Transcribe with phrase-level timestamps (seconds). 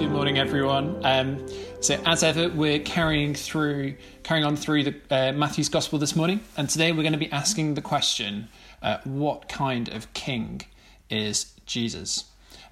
[0.00, 0.98] Good morning, everyone.
[1.04, 1.46] Um,
[1.82, 6.40] so, as ever, we're carrying through, carrying on through the uh, Matthew's Gospel this morning,
[6.56, 8.48] and today we're going to be asking the question:
[8.80, 10.62] uh, What kind of king
[11.10, 12.24] is Jesus?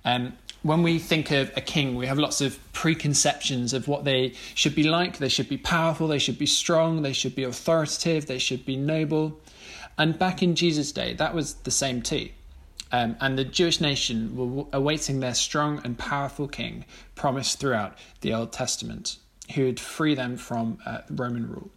[0.07, 4.33] Um, when we think of a king, we have lots of preconceptions of what they
[4.55, 5.19] should be like.
[5.19, 6.09] They should be powerful.
[6.09, 7.03] They should be strong.
[7.03, 8.25] They should be authoritative.
[8.25, 9.39] They should be noble.
[9.99, 12.31] And back in Jesus' day, that was the same too.
[12.91, 18.33] Um, and the Jewish nation were awaiting their strong and powerful king promised throughout the
[18.33, 19.17] Old Testament,
[19.55, 21.71] who would free them from uh, Roman rule.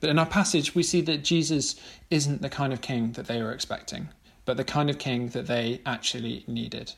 [0.00, 1.76] But in our passage, we see that Jesus
[2.10, 4.08] isn't the kind of king that they were expecting,
[4.44, 6.92] but the kind of king that they actually needed.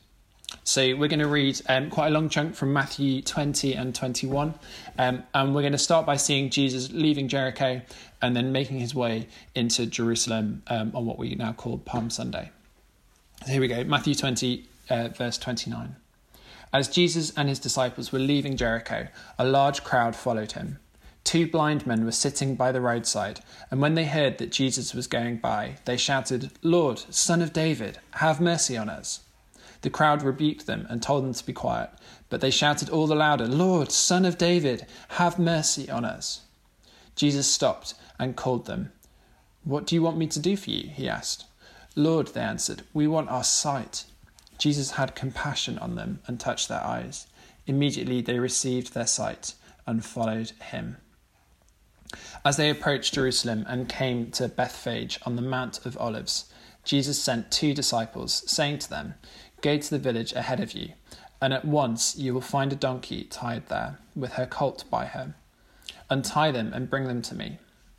[0.63, 4.53] So we're going to read um, quite a long chunk from Matthew 20 and 21.
[4.97, 7.81] Um, and we're going to start by seeing Jesus leaving Jericho
[8.21, 12.51] and then making his way into Jerusalem um, on what we now call Palm Sunday.
[13.47, 15.95] Here we go Matthew 20, uh, verse 29.
[16.73, 19.07] As Jesus and his disciples were leaving Jericho,
[19.39, 20.79] a large crowd followed him.
[21.23, 23.39] Two blind men were sitting by the roadside,
[23.71, 27.99] and when they heard that Jesus was going by, they shouted, Lord, Son of David,
[28.15, 29.21] have mercy on us.
[29.81, 31.89] The crowd rebuked them and told them to be quiet,
[32.27, 36.41] but they shouted all the louder, Lord, Son of David, have mercy on us.
[37.15, 38.91] Jesus stopped and called them.
[39.63, 40.89] What do you want me to do for you?
[40.89, 41.45] he asked.
[41.97, 44.05] Lord, they answered, we want our sight.
[44.59, 47.25] Jesus had compassion on them and touched their eyes.
[47.65, 49.55] Immediately they received their sight
[49.87, 50.97] and followed him.
[52.45, 56.53] As they approached Jerusalem and came to Bethphage on the Mount of Olives,
[56.83, 59.15] Jesus sent two disciples, saying to them,
[59.61, 60.89] Go to the village ahead of you,
[61.41, 65.33] and at once you will find a donkey tied there, with her colt by her.
[66.11, 67.57] Untie them and bring them to me.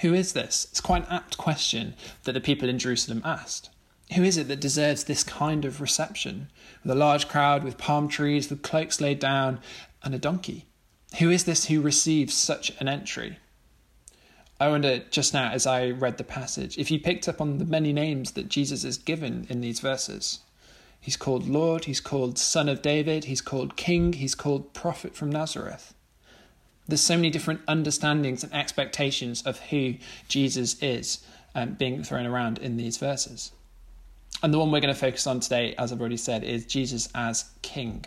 [0.00, 0.66] Who is this?
[0.70, 1.94] It's quite an apt question
[2.24, 3.70] that the people in Jerusalem asked.
[4.14, 6.48] Who is it that deserves this kind of reception?
[6.82, 9.60] With a large crowd, with palm trees, with cloaks laid down,
[10.02, 10.66] and a donkey.
[11.18, 13.38] Who is this who receives such an entry?
[14.58, 17.64] I wonder just now as I read the passage if you picked up on the
[17.64, 20.40] many names that Jesus is given in these verses.
[21.00, 25.30] He's called Lord, he's called Son of David, he's called King, he's called Prophet from
[25.30, 25.94] Nazareth.
[26.88, 29.94] There's so many different understandings and expectations of who
[30.28, 33.52] Jesus is um, being thrown around in these verses.
[34.42, 37.08] And the one we're going to focus on today, as I've already said, is Jesus
[37.14, 38.04] as King.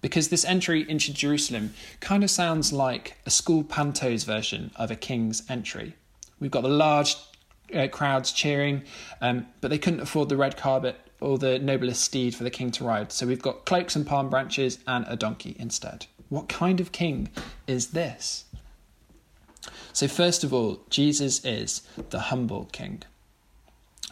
[0.00, 4.96] Because this entry into Jerusalem kind of sounds like a school panto's version of a
[4.96, 5.94] king's entry.
[6.40, 7.16] We've got the large
[7.74, 8.84] uh, crowds cheering,
[9.20, 12.70] um, but they couldn't afford the red carpet or the noblest steed for the king
[12.70, 13.10] to ride.
[13.10, 16.06] So we've got cloaks and palm branches and a donkey instead.
[16.28, 17.30] What kind of king
[17.66, 18.44] is this?
[19.92, 23.02] So, first of all, Jesus is the humble king.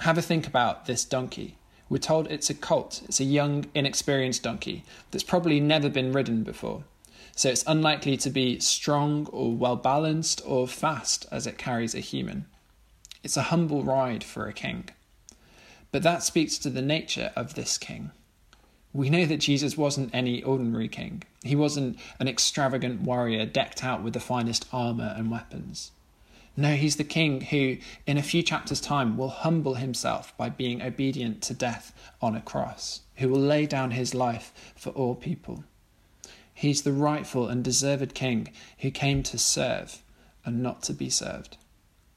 [0.00, 1.56] Have a think about this donkey.
[1.88, 6.42] We're told it's a colt, it's a young, inexperienced donkey that's probably never been ridden
[6.42, 6.84] before.
[7.36, 12.00] So, it's unlikely to be strong or well balanced or fast as it carries a
[12.00, 12.46] human.
[13.22, 14.88] It's a humble ride for a king.
[15.92, 18.10] But that speaks to the nature of this king
[18.96, 21.22] we know that Jesus wasn't any ordinary king.
[21.44, 25.92] He wasn't an extravagant warrior decked out with the finest armour and weapons.
[26.56, 27.76] No, he's the king who,
[28.06, 32.40] in a few chapters' time, will humble himself by being obedient to death on a
[32.40, 35.64] cross, who will lay down his life for all people.
[36.54, 40.02] He's the rightful and deserved king who came to serve
[40.46, 41.58] and not to be served.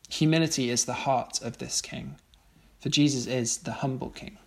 [0.08, 2.16] Humility is the heart of this king,
[2.80, 4.38] for Jesus is the humble king.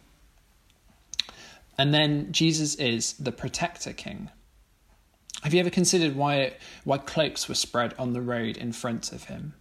[1.78, 4.30] And then Jesus is the protector king.
[5.42, 6.54] Have you ever considered why,
[6.84, 9.54] why cloaks were spread on the road in front of him?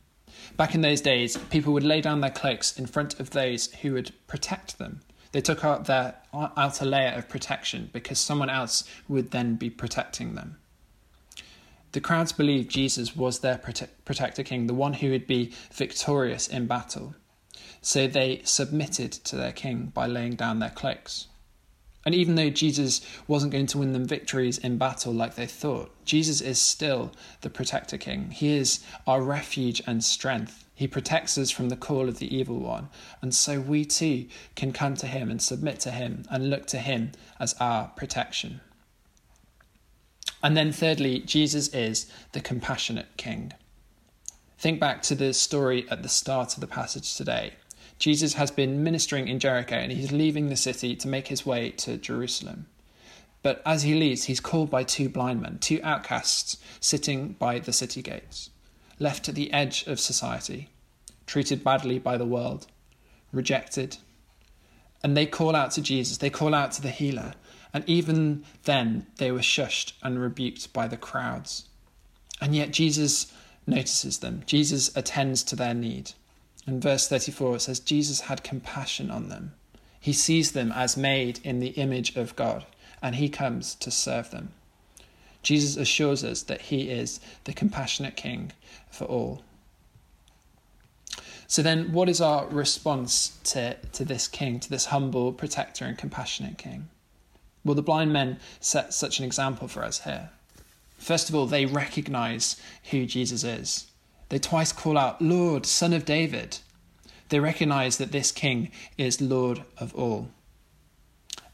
[0.58, 3.94] Back in those days, people would lay down their cloaks in front of those who
[3.94, 5.02] would protect them.
[5.32, 10.36] They took out their outer layer of protection because someone else would then be protecting
[10.36, 10.58] them.
[11.94, 16.48] The crowds believed Jesus was their prote- protector king, the one who would be victorious
[16.48, 17.16] in battle.
[17.82, 21.28] So they submitted to their king by laying down their cloaks.
[22.06, 25.92] And even though Jesus wasn't going to win them victories in battle like they thought,
[26.04, 27.12] Jesus is still
[27.42, 28.32] the protector king.
[28.32, 30.66] He is our refuge and strength.
[30.74, 32.90] He protects us from the call of the evil one.
[33.22, 36.80] And so we too can come to him and submit to him and look to
[36.80, 38.62] him as our protection.
[40.44, 43.54] And then, thirdly, Jesus is the compassionate king.
[44.58, 47.54] Think back to the story at the start of the passage today.
[48.02, 51.70] Jesus has been ministering in Jericho and he's leaving the city to make his way
[51.70, 52.66] to Jerusalem.
[53.44, 57.72] But as he leaves, he's called by two blind men, two outcasts sitting by the
[57.72, 58.50] city gates,
[58.98, 60.70] left at the edge of society,
[61.28, 62.66] treated badly by the world,
[63.32, 63.98] rejected.
[65.04, 67.36] And they call out to Jesus, they call out to the healer,
[67.72, 71.70] and even then they were shushed and rebuked by the crowds.
[72.42, 73.32] And yet Jesus
[73.68, 76.14] notices them, Jesus attends to their need.
[76.68, 79.54] In verse 34, it says, Jesus had compassion on them.
[80.00, 82.66] He sees them as made in the image of God,
[83.02, 84.54] and he comes to serve them.
[85.44, 88.52] Jesus assures us that he is the compassionate king
[88.90, 89.44] for all.
[91.48, 95.98] So, then, what is our response to, to this king, to this humble, protector, and
[95.98, 96.88] compassionate king?
[97.66, 100.30] Well, the blind men set such an example for us here.
[100.98, 102.56] First of all, they recognize
[102.92, 103.91] who Jesus is.
[104.32, 106.60] They twice call out, Lord, Son of David.
[107.28, 110.30] They recognize that this king is Lord of all.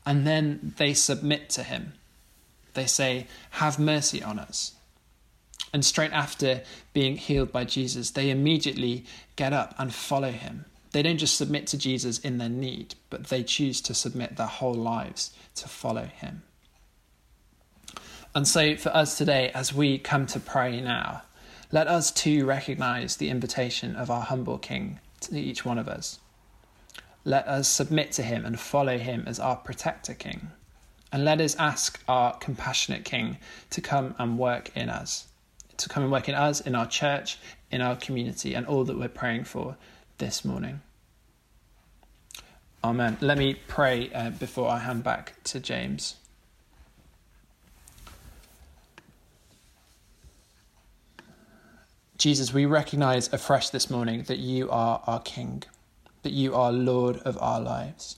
[0.06, 1.94] And then they submit to him.
[2.76, 4.76] They say, Have mercy on us.
[5.74, 6.62] And straight after
[6.94, 10.66] being healed by Jesus, they immediately get up and follow him.
[10.92, 14.46] They don't just submit to Jesus in their need, but they choose to submit their
[14.46, 16.44] whole lives to follow him.
[18.36, 21.24] And so, for us today, as we come to pray now,
[21.72, 26.20] let us too recognize the invitation of our humble King to each one of us.
[27.26, 30.52] Let us submit to him and follow him as our protector King.
[31.12, 33.38] And let us ask our compassionate King
[33.72, 35.28] to come and work in us,
[35.78, 37.38] to come and work in us, in our church,
[37.70, 39.76] in our community, and all that we're praying for
[40.20, 40.82] this morning.
[42.84, 43.18] Amen.
[43.20, 46.16] Let me pray uh, before I hand back to James.
[52.28, 55.64] Jesus, we recognize afresh this morning that you are our King,
[56.24, 58.18] that you are Lord of our lives.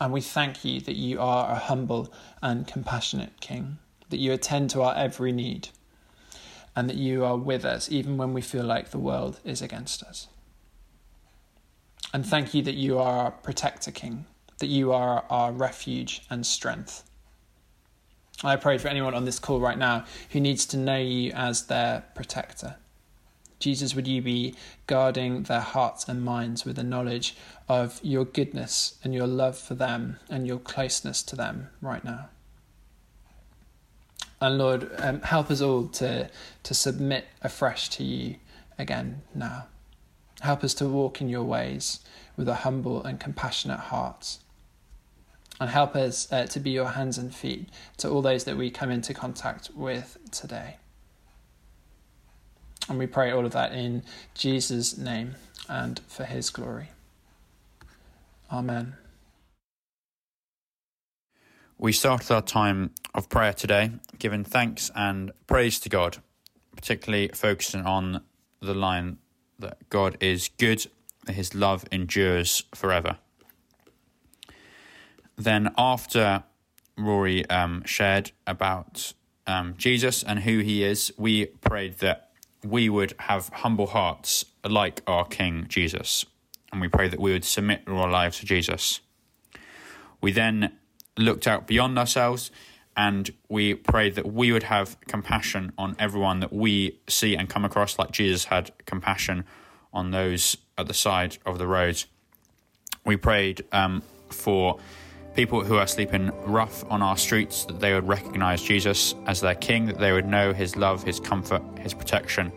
[0.00, 3.78] And we thank you that you are a humble and compassionate King,
[4.10, 5.70] that you attend to our every need,
[6.76, 10.04] and that you are with us even when we feel like the world is against
[10.04, 10.28] us.
[12.14, 14.24] And thank you that you are our protector King,
[14.58, 17.07] that you are our refuge and strength.
[18.44, 21.66] I pray for anyone on this call right now who needs to know you as
[21.66, 22.76] their protector.
[23.58, 24.54] Jesus, would you be
[24.86, 27.36] guarding their hearts and minds with the knowledge
[27.68, 32.28] of your goodness and your love for them and your closeness to them right now?
[34.40, 36.30] And Lord, um, help us all to,
[36.62, 38.36] to submit afresh to you
[38.78, 39.66] again now.
[40.42, 41.98] Help us to walk in your ways
[42.36, 44.38] with a humble and compassionate heart
[45.60, 48.70] and help us uh, to be your hands and feet to all those that we
[48.70, 50.76] come into contact with today.
[52.88, 54.02] And we pray all of that in
[54.34, 55.34] Jesus' name
[55.68, 56.88] and for his glory.
[58.50, 58.94] Amen.
[61.76, 66.18] We started our time of prayer today giving thanks and praise to God,
[66.74, 68.22] particularly focusing on
[68.60, 69.18] the line
[69.58, 70.86] that God is good,
[71.26, 73.18] that his love endures forever
[75.38, 76.42] then after
[76.98, 79.12] Rory um, shared about
[79.46, 82.30] um, Jesus and who he is, we prayed that
[82.64, 86.26] we would have humble hearts like our King Jesus.
[86.72, 89.00] And we prayed that we would submit our lives to Jesus.
[90.20, 90.72] We then
[91.16, 92.50] looked out beyond ourselves
[92.96, 97.64] and we prayed that we would have compassion on everyone that we see and come
[97.64, 99.44] across, like Jesus had compassion
[99.92, 102.04] on those at the side of the road.
[103.04, 104.80] We prayed um, for
[105.38, 109.54] people who are sleeping rough on our streets, that they would recognize Jesus as their
[109.54, 112.50] King, that they would know his love, his comfort, his protection.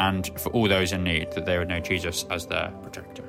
[0.00, 3.23] and for all those in need, that they would know Jesus as their protector.